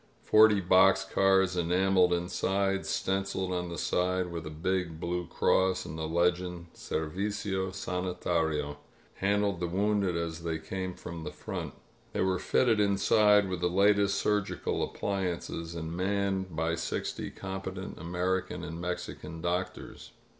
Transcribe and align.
Forty 0.23 0.61
box 0.61 1.03
cars, 1.05 1.55
enameled 1.55 2.11
inside, 2.11 2.87
stenciled 2.87 3.51
on 3.53 3.69
the 3.69 3.77
side 3.77 4.31
with 4.31 4.47
a 4.47 4.49
big 4.49 4.99
blue 4.99 5.27
cross 5.27 5.85
and 5.85 5.95
the 5.95 6.07
legend, 6.07 6.69
"Servicio 6.73 7.71
Sani 7.71 8.15
tario," 8.19 8.79
handled 9.17 9.59
the 9.59 9.67
wounded 9.67 10.17
as 10.17 10.41
they 10.41 10.57
came 10.57 10.95
from 10.95 11.23
the 11.23 11.31
front. 11.31 11.75
They 12.13 12.21
were 12.21 12.39
fitted 12.39 12.79
inside 12.79 13.47
with 13.47 13.61
the 13.61 13.69
latest 13.69 14.17
surgical 14.17 14.81
appliances 14.83 15.75
and 15.75 15.95
manned 15.95 16.55
by 16.55 16.73
sixty 16.77 17.29
competent 17.29 17.99
American 17.99 18.63
and 18.63 18.81
Mexican 18.81 19.39
doctors. 19.39 20.13